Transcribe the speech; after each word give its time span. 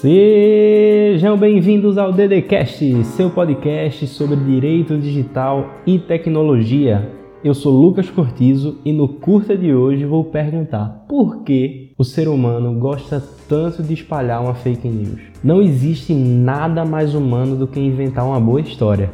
Sejam 0.00 1.36
bem-vindos 1.36 1.98
ao 1.98 2.12
DDCast, 2.12 3.02
seu 3.02 3.28
podcast 3.30 4.06
sobre 4.06 4.36
direito 4.36 4.96
digital 4.96 5.70
e 5.84 5.98
tecnologia. 5.98 7.10
Eu 7.42 7.52
sou 7.52 7.72
Lucas 7.72 8.08
Cortizo 8.08 8.78
e 8.84 8.92
no 8.92 9.08
curta 9.08 9.56
de 9.56 9.74
hoje 9.74 10.04
vou 10.04 10.22
perguntar 10.22 11.04
por 11.08 11.42
que 11.42 11.90
o 11.98 12.04
ser 12.04 12.28
humano 12.28 12.78
gosta 12.78 13.20
tanto 13.48 13.82
de 13.82 13.94
espalhar 13.94 14.40
uma 14.40 14.54
fake 14.54 14.86
news. 14.86 15.20
Não 15.42 15.60
existe 15.60 16.14
nada 16.14 16.84
mais 16.84 17.12
humano 17.12 17.56
do 17.56 17.66
que 17.66 17.80
inventar 17.80 18.24
uma 18.24 18.38
boa 18.38 18.60
história. 18.60 19.10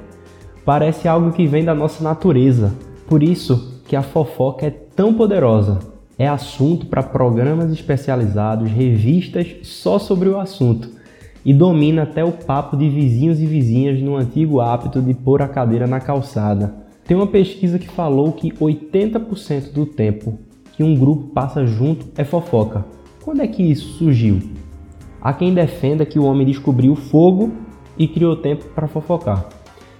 Parece 0.66 1.08
algo 1.08 1.32
que 1.32 1.46
vem 1.46 1.64
da 1.64 1.74
nossa 1.74 2.04
natureza. 2.04 2.74
Por 3.08 3.22
isso 3.22 3.82
que 3.88 3.96
a 3.96 4.02
fofoca 4.02 4.66
é 4.66 4.70
tão 4.70 5.14
poderosa 5.14 5.93
é 6.18 6.28
assunto 6.28 6.86
para 6.86 7.02
programas 7.02 7.72
especializados, 7.72 8.70
revistas 8.70 9.56
só 9.62 9.98
sobre 9.98 10.28
o 10.28 10.38
assunto 10.38 10.90
e 11.44 11.52
domina 11.52 12.02
até 12.02 12.24
o 12.24 12.32
papo 12.32 12.76
de 12.76 12.88
vizinhos 12.88 13.40
e 13.40 13.46
vizinhas 13.46 14.00
no 14.00 14.16
antigo 14.16 14.60
hábito 14.60 15.02
de 15.02 15.12
pôr 15.12 15.42
a 15.42 15.48
cadeira 15.48 15.86
na 15.86 16.00
calçada. 16.00 16.74
Tem 17.06 17.16
uma 17.16 17.26
pesquisa 17.26 17.78
que 17.78 17.88
falou 17.88 18.32
que 18.32 18.50
80% 18.50 19.72
do 19.72 19.84
tempo 19.84 20.38
que 20.72 20.82
um 20.82 20.96
grupo 20.96 21.28
passa 21.28 21.66
junto 21.66 22.06
é 22.16 22.24
fofoca. 22.24 22.84
Quando 23.22 23.42
é 23.42 23.46
que 23.46 23.62
isso 23.62 23.98
surgiu? 23.98 24.40
Há 25.20 25.32
quem 25.32 25.54
defenda 25.54 26.06
que 26.06 26.18
o 26.18 26.24
homem 26.24 26.46
descobriu 26.46 26.92
o 26.92 26.96
fogo 26.96 27.52
e 27.96 28.08
criou 28.08 28.36
tempo 28.36 28.64
para 28.74 28.88
fofocar. 28.88 29.46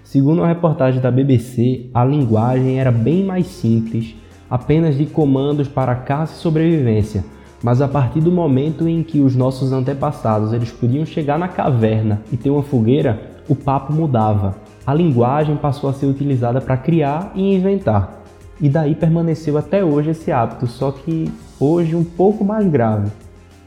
Segundo 0.02 0.38
uma 0.38 0.48
reportagem 0.48 1.00
da 1.00 1.10
BBC, 1.10 1.90
a 1.94 2.04
linguagem 2.04 2.78
era 2.78 2.90
bem 2.90 3.24
mais 3.24 3.46
simples 3.46 4.14
apenas 4.48 4.96
de 4.96 5.06
comandos 5.06 5.68
para 5.68 5.94
caça 5.94 6.34
e 6.34 6.38
sobrevivência, 6.38 7.24
mas 7.62 7.80
a 7.80 7.88
partir 7.88 8.20
do 8.20 8.30
momento 8.30 8.86
em 8.86 9.02
que 9.02 9.20
os 9.20 9.34
nossos 9.34 9.72
antepassados 9.72 10.52
eles 10.52 10.70
podiam 10.70 11.06
chegar 11.06 11.38
na 11.38 11.48
caverna 11.48 12.20
e 12.30 12.36
ter 12.36 12.50
uma 12.50 12.62
fogueira, 12.62 13.22
o 13.48 13.54
papo 13.54 13.92
mudava. 13.92 14.56
A 14.86 14.92
linguagem 14.92 15.56
passou 15.56 15.88
a 15.88 15.94
ser 15.94 16.06
utilizada 16.06 16.60
para 16.60 16.76
criar 16.76 17.32
e 17.34 17.54
inventar. 17.54 18.22
E 18.60 18.68
daí 18.68 18.94
permaneceu 18.94 19.56
até 19.56 19.82
hoje 19.82 20.10
esse 20.10 20.30
hábito, 20.30 20.66
só 20.66 20.90
que 20.90 21.30
hoje 21.58 21.96
um 21.96 22.04
pouco 22.04 22.44
mais 22.44 22.66
grave. 22.68 23.10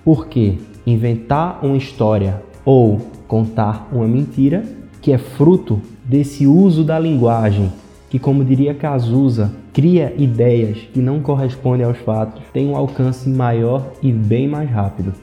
Porque 0.06 0.60
inventar 0.86 1.60
uma 1.64 1.76
história 1.76 2.42
ou 2.64 3.02
contar 3.28 3.88
uma 3.92 4.08
mentira, 4.08 4.64
que 5.02 5.12
é 5.12 5.18
fruto 5.18 5.82
desse 6.06 6.46
uso 6.46 6.84
da 6.84 7.00
linguagem 7.00 7.72
que, 8.10 8.18
como 8.18 8.44
diria 8.44 8.74
Cazuza, 8.74 9.52
cria 9.74 10.14
ideias 10.18 10.78
que 10.94 11.00
não 11.00 11.20
correspondem 11.20 11.86
aos 11.86 11.98
fatos, 11.98 12.42
tem 12.54 12.68
um 12.68 12.76
alcance 12.76 13.30
maior 13.30 13.92
e 14.02 14.12
bem 14.12 14.48
mais 14.48 14.70
rápido. 14.70 15.14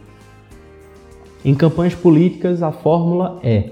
Em 1.44 1.54
campanhas 1.54 1.94
políticas, 1.94 2.62
a 2.62 2.72
fórmula 2.72 3.38
é 3.42 3.70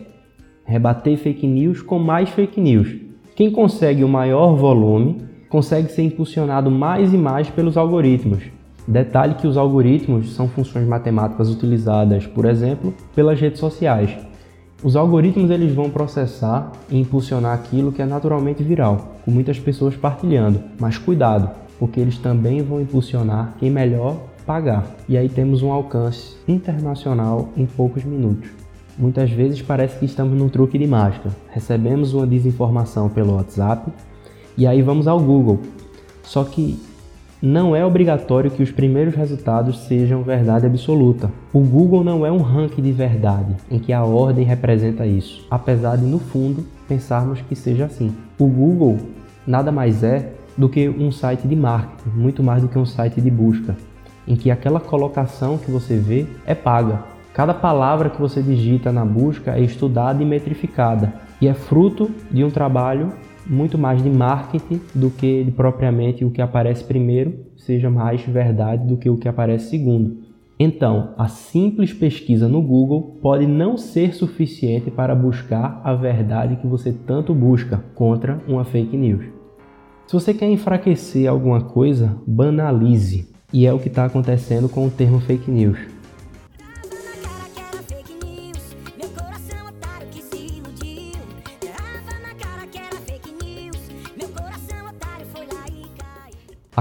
rebater 0.64 1.16
fake 1.18 1.46
news 1.46 1.82
com 1.82 1.98
mais 1.98 2.28
fake 2.30 2.60
news. 2.60 2.94
Quem 3.34 3.50
consegue 3.50 4.04
o 4.04 4.08
maior 4.08 4.54
volume 4.54 5.22
consegue 5.48 5.90
ser 5.90 6.02
impulsionado 6.02 6.70
mais 6.70 7.12
e 7.12 7.18
mais 7.18 7.48
pelos 7.50 7.76
algoritmos. 7.76 8.42
Detalhe 8.86 9.34
que 9.34 9.46
os 9.46 9.56
algoritmos 9.56 10.34
são 10.34 10.48
funções 10.48 10.86
matemáticas 10.86 11.50
utilizadas, 11.50 12.26
por 12.26 12.44
exemplo, 12.44 12.92
pelas 13.14 13.40
redes 13.40 13.60
sociais. 13.60 14.10
Os 14.84 14.96
algoritmos 14.96 15.48
eles 15.48 15.72
vão 15.72 15.88
processar 15.88 16.72
e 16.90 16.98
impulsionar 16.98 17.54
aquilo 17.54 17.92
que 17.92 18.02
é 18.02 18.06
naturalmente 18.06 18.64
viral, 18.64 19.16
com 19.24 19.30
muitas 19.30 19.56
pessoas 19.56 19.94
partilhando. 19.94 20.60
Mas 20.80 20.98
cuidado, 20.98 21.48
porque 21.78 22.00
eles 22.00 22.18
também 22.18 22.62
vão 22.62 22.80
impulsionar 22.80 23.54
quem 23.60 23.70
melhor 23.70 24.16
pagar. 24.44 24.84
E 25.08 25.16
aí 25.16 25.28
temos 25.28 25.62
um 25.62 25.70
alcance 25.70 26.36
internacional 26.48 27.48
em 27.56 27.64
poucos 27.64 28.02
minutos. 28.02 28.50
Muitas 28.98 29.30
vezes 29.30 29.62
parece 29.62 30.00
que 30.00 30.04
estamos 30.04 30.36
num 30.36 30.48
truque 30.48 30.76
de 30.76 30.86
mágica. 30.86 31.30
Recebemos 31.50 32.12
uma 32.12 32.26
desinformação 32.26 33.08
pelo 33.08 33.36
WhatsApp 33.36 33.88
e 34.58 34.66
aí 34.66 34.82
vamos 34.82 35.06
ao 35.06 35.20
Google. 35.20 35.60
Só 36.24 36.42
que 36.42 36.76
não 37.42 37.74
é 37.74 37.84
obrigatório 37.84 38.52
que 38.52 38.62
os 38.62 38.70
primeiros 38.70 39.16
resultados 39.16 39.80
sejam 39.80 40.22
verdade 40.22 40.64
absoluta. 40.64 41.28
O 41.52 41.58
Google 41.58 42.04
não 42.04 42.24
é 42.24 42.30
um 42.30 42.40
ranking 42.40 42.80
de 42.80 42.92
verdade, 42.92 43.56
em 43.68 43.80
que 43.80 43.92
a 43.92 44.04
ordem 44.04 44.44
representa 44.44 45.04
isso, 45.04 45.44
apesar 45.50 45.96
de, 45.96 46.04
no 46.04 46.20
fundo, 46.20 46.64
pensarmos 46.86 47.40
que 47.40 47.56
seja 47.56 47.86
assim. 47.86 48.14
O 48.38 48.46
Google 48.46 48.96
nada 49.44 49.72
mais 49.72 50.04
é 50.04 50.34
do 50.56 50.68
que 50.68 50.88
um 50.88 51.10
site 51.10 51.48
de 51.48 51.56
marketing, 51.56 52.10
muito 52.14 52.44
mais 52.44 52.62
do 52.62 52.68
que 52.68 52.78
um 52.78 52.86
site 52.86 53.20
de 53.20 53.30
busca, 53.30 53.76
em 54.28 54.36
que 54.36 54.48
aquela 54.48 54.78
colocação 54.78 55.58
que 55.58 55.68
você 55.68 55.96
vê 55.96 56.26
é 56.46 56.54
paga. 56.54 57.02
Cada 57.34 57.52
palavra 57.52 58.08
que 58.08 58.20
você 58.20 58.40
digita 58.40 58.92
na 58.92 59.04
busca 59.04 59.58
é 59.58 59.60
estudada 59.62 60.22
e 60.22 60.26
metrificada 60.26 61.12
e 61.40 61.48
é 61.48 61.54
fruto 61.54 62.08
de 62.30 62.44
um 62.44 62.50
trabalho 62.50 63.12
muito 63.46 63.76
mais 63.76 64.02
de 64.02 64.10
marketing 64.10 64.80
do 64.94 65.10
que 65.10 65.44
de 65.44 65.50
propriamente 65.50 66.24
o 66.24 66.30
que 66.30 66.40
aparece 66.40 66.84
primeiro 66.84 67.34
seja 67.56 67.90
mais 67.90 68.22
verdade 68.22 68.86
do 68.86 68.96
que 68.96 69.08
o 69.08 69.16
que 69.16 69.28
aparece 69.28 69.70
segundo. 69.70 70.18
Então, 70.58 71.14
a 71.18 71.26
simples 71.28 71.92
pesquisa 71.92 72.46
no 72.46 72.62
Google 72.62 73.18
pode 73.20 73.46
não 73.46 73.76
ser 73.76 74.14
suficiente 74.14 74.90
para 74.90 75.14
buscar 75.14 75.80
a 75.82 75.94
verdade 75.94 76.56
que 76.56 76.66
você 76.66 76.92
tanto 76.92 77.34
busca 77.34 77.82
contra 77.94 78.40
uma 78.46 78.64
fake 78.64 78.96
news. 78.96 79.24
Se 80.06 80.12
você 80.12 80.32
quer 80.32 80.50
enfraquecer 80.50 81.28
alguma 81.28 81.62
coisa, 81.62 82.16
banalize. 82.26 83.28
E 83.52 83.66
é 83.66 83.72
o 83.72 83.78
que 83.78 83.88
está 83.88 84.04
acontecendo 84.04 84.68
com 84.68 84.86
o 84.86 84.90
termo 84.90 85.20
fake 85.20 85.50
news. 85.50 85.91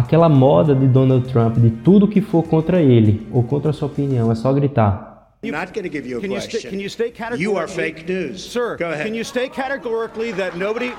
Aquela 0.02 0.28
moda 0.28 0.74
de 0.74 0.88
Donald 0.88 1.32
Trump 1.32 1.58
de 1.58 1.70
tudo 1.70 2.08
que 2.08 2.22
for 2.22 2.42
contra 2.42 2.82
ele 2.82 3.28
ou 3.32 3.44
contra 3.44 3.70
a 3.70 3.74
sua 3.74 3.88
opinião 3.88 4.32
é 4.32 4.36
só 4.36 4.52
gritar. 4.52 5.30
I'm 5.44 5.52
not 5.52 5.72
going 5.74 5.88
to 5.88 5.92
give 5.96 6.10
you 6.10 6.18
a 6.18 6.22
can 6.22 6.30
question. 6.30 6.58
You, 6.58 6.72
can 6.72 6.80
you 6.80 6.90
state 6.90 7.12
categorically? 7.12 7.44
You 7.44 7.58
are 7.58 7.68
fake 7.68 8.12
news. 8.12 8.42
Sir, 8.42 8.78
Go 8.80 8.86
ahead. 8.86 9.06
can 9.06 9.14
you 9.14 9.24
state 9.24 9.52
categorically 9.54 10.34
that 10.34 10.58
nobody... 10.58 10.92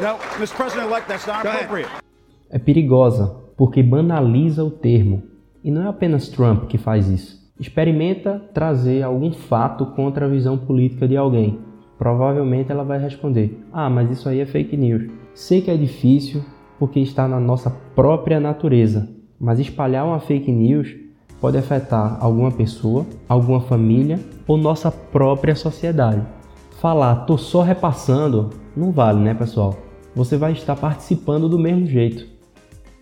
No, 0.00 0.16
Mr. 0.38 0.54
President-elect, 0.56 1.08
that's 1.08 1.26
not 1.26 1.42
Go 1.42 1.50
appropriate. 1.50 1.88
Ahead. 1.88 2.02
É 2.50 2.58
perigosa 2.58 3.36
porque 3.54 3.82
banaliza 3.82 4.64
o 4.64 4.70
termo. 4.70 5.22
E 5.62 5.70
não 5.70 5.82
é 5.84 5.88
apenas 5.88 6.30
Trump 6.30 6.68
que 6.68 6.78
faz 6.78 7.06
isso. 7.06 7.36
Experimenta 7.60 8.42
trazer 8.54 9.02
algum 9.02 9.30
fato 9.30 9.84
contra 9.94 10.24
a 10.24 10.28
visão 10.28 10.56
política 10.56 11.06
de 11.06 11.18
alguém. 11.18 11.58
Provavelmente 11.98 12.72
ela 12.72 12.84
vai 12.84 12.98
responder: 12.98 13.62
Ah, 13.70 13.90
mas 13.90 14.10
isso 14.10 14.26
aí 14.26 14.40
é 14.40 14.46
fake 14.46 14.74
news. 14.74 15.10
Sei 15.34 15.60
que 15.60 15.70
é 15.70 15.76
difícil, 15.76 16.42
porque 16.78 17.00
está 17.00 17.26
na 17.26 17.40
nossa 17.40 17.70
própria 17.94 18.38
natureza. 18.38 19.08
Mas 19.40 19.58
espalhar 19.58 20.06
uma 20.06 20.20
fake 20.20 20.50
news 20.50 20.94
pode 21.40 21.58
afetar 21.58 22.18
alguma 22.20 22.50
pessoa, 22.50 23.06
alguma 23.28 23.60
família 23.60 24.18
ou 24.46 24.56
nossa 24.56 24.90
própria 24.90 25.54
sociedade. 25.54 26.22
Falar, 26.80 27.26
tô 27.26 27.36
só 27.36 27.62
repassando, 27.62 28.50
não 28.76 28.92
vale, 28.92 29.20
né, 29.20 29.34
pessoal? 29.34 29.76
Você 30.14 30.36
vai 30.36 30.52
estar 30.52 30.76
participando 30.76 31.48
do 31.48 31.58
mesmo 31.58 31.86
jeito. 31.86 32.26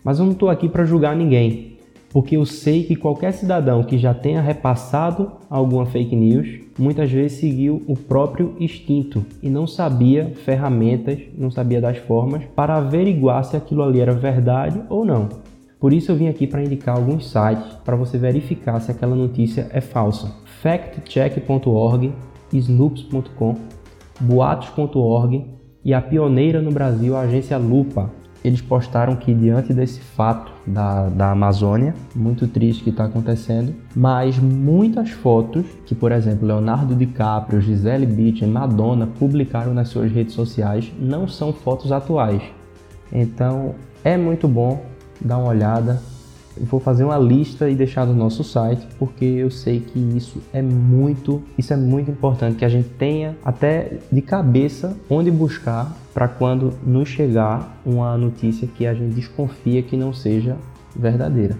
Mas 0.03 0.19
eu 0.19 0.25
não 0.25 0.33
estou 0.33 0.49
aqui 0.49 0.67
para 0.67 0.85
julgar 0.85 1.15
ninguém 1.15 1.76
porque 2.11 2.37
eu 2.37 2.45
sei 2.45 2.83
que 2.83 2.95
qualquer 2.95 3.33
cidadão 3.33 3.83
que 3.83 3.97
já 3.97 4.13
tenha 4.13 4.41
repassado 4.41 5.33
alguma 5.49 5.85
fake 5.85 6.15
news 6.15 6.59
muitas 6.77 7.11
vezes 7.11 7.39
seguiu 7.39 7.83
o 7.87 7.95
próprio 7.95 8.55
instinto 8.59 9.25
e 9.41 9.49
não 9.49 9.67
sabia 9.67 10.31
ferramentas, 10.45 11.19
não 11.37 11.51
sabia 11.51 11.81
das 11.81 11.97
formas 11.97 12.43
para 12.55 12.77
averiguar 12.77 13.43
se 13.43 13.57
aquilo 13.57 13.83
ali 13.83 13.99
era 13.99 14.13
verdade 14.13 14.81
ou 14.89 15.03
não. 15.03 15.29
Por 15.79 15.93
isso 15.93 16.11
eu 16.11 16.15
vim 16.15 16.27
aqui 16.27 16.47
para 16.47 16.63
indicar 16.63 16.95
alguns 16.95 17.29
sites 17.29 17.75
para 17.85 17.95
você 17.95 18.17
verificar 18.17 18.79
se 18.79 18.89
aquela 18.89 19.15
notícia 19.15 19.67
é 19.71 19.79
falsa. 19.79 20.33
factcheck.org, 20.61 22.11
snoops.com, 22.51 23.55
boatos.org 24.19 25.45
e 25.85 25.93
a 25.93 26.01
pioneira 26.01 26.61
no 26.61 26.71
Brasil, 26.71 27.15
a 27.15 27.21
agência 27.21 27.57
Lupa, 27.57 28.11
eles 28.43 28.61
postaram 28.61 29.15
que 29.15 29.33
diante 29.33 29.73
desse 29.73 29.99
fato 29.99 30.51
da, 30.65 31.09
da 31.09 31.31
Amazônia, 31.31 31.93
muito 32.15 32.47
triste 32.47 32.83
que 32.83 32.89
está 32.89 33.05
acontecendo, 33.05 33.73
mas 33.95 34.37
muitas 34.37 35.09
fotos 35.09 35.65
que, 35.85 35.95
por 35.95 36.11
exemplo, 36.11 36.47
Leonardo 36.47 36.95
DiCaprio, 36.95 37.61
Gisele 37.61 38.05
Bündchen, 38.05 38.49
Madonna 38.49 39.07
publicaram 39.07 39.73
nas 39.73 39.89
suas 39.89 40.11
redes 40.11 40.33
sociais 40.33 40.91
não 40.99 41.27
são 41.27 41.51
fotos 41.51 41.91
atuais. 41.91 42.41
Então 43.11 43.75
é 44.03 44.17
muito 44.17 44.47
bom 44.47 44.83
dar 45.19 45.37
uma 45.37 45.49
olhada, 45.49 46.01
vou 46.61 46.79
fazer 46.79 47.03
uma 47.03 47.17
lista 47.17 47.69
e 47.69 47.75
deixar 47.75 48.05
no 48.05 48.13
nosso 48.13 48.43
site, 48.43 48.87
porque 48.97 49.25
eu 49.25 49.49
sei 49.49 49.79
que 49.79 49.99
isso 50.15 50.41
é 50.51 50.61
muito, 50.61 51.41
isso 51.57 51.73
é 51.73 51.77
muito 51.77 52.11
importante 52.11 52.57
que 52.57 52.65
a 52.65 52.69
gente 52.69 52.89
tenha 52.89 53.35
até 53.43 53.99
de 54.11 54.21
cabeça 54.21 54.97
onde 55.09 55.31
buscar 55.31 55.95
para 56.13 56.27
quando 56.27 56.73
nos 56.85 57.07
chegar 57.07 57.79
uma 57.85 58.17
notícia 58.17 58.67
que 58.67 58.85
a 58.85 58.93
gente 58.93 59.13
desconfia 59.13 59.81
que 59.81 59.95
não 59.95 60.13
seja 60.13 60.57
verdadeira. 60.95 61.55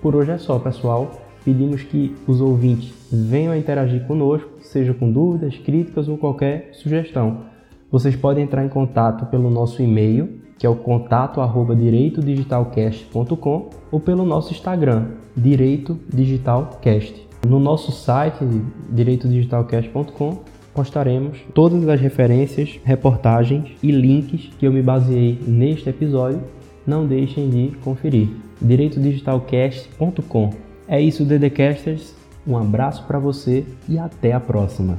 Por 0.00 0.14
hoje 0.14 0.30
é 0.30 0.38
só, 0.38 0.58
pessoal. 0.58 1.20
pedimos 1.44 1.82
que 1.82 2.14
os 2.26 2.40
ouvintes 2.40 2.92
venham 3.10 3.52
a 3.52 3.58
interagir 3.58 4.06
conosco, 4.06 4.48
seja 4.60 4.92
com 4.92 5.10
dúvidas, 5.10 5.56
críticas 5.56 6.08
ou 6.08 6.18
qualquer 6.18 6.70
sugestão. 6.74 7.44
Vocês 7.90 8.14
podem 8.14 8.44
entrar 8.44 8.64
em 8.64 8.68
contato 8.68 9.26
pelo 9.26 9.50
nosso 9.50 9.82
e-mail, 9.82 10.37
que 10.58 10.66
é 10.66 10.68
o 10.68 10.74
contato 10.74 11.40
arroba 11.40 11.74
direitodigitalcast.com 11.74 13.70
ou 13.90 14.00
pelo 14.00 14.24
nosso 14.24 14.52
Instagram, 14.52 15.06
Direito 15.36 15.98
Digitalcast. 16.12 17.28
No 17.46 17.60
nosso 17.60 17.92
site, 17.92 18.44
direitodigitalcast.com, 18.90 20.40
postaremos 20.74 21.38
todas 21.54 21.88
as 21.88 22.00
referências, 22.00 22.80
reportagens 22.84 23.70
e 23.82 23.92
links 23.92 24.50
que 24.58 24.66
eu 24.66 24.72
me 24.72 24.82
baseei 24.82 25.38
neste 25.46 25.88
episódio. 25.88 26.42
Não 26.86 27.06
deixem 27.06 27.48
de 27.48 27.76
conferir. 27.78 28.28
direitodigitalcast.com. 28.60 30.50
É 30.88 31.00
isso, 31.00 31.24
DDCasters. 31.24 32.14
Um 32.46 32.56
abraço 32.56 33.04
para 33.06 33.18
você 33.18 33.64
e 33.88 33.98
até 33.98 34.32
a 34.32 34.40
próxima. 34.40 34.98